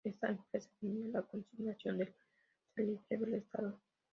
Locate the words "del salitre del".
1.99-3.35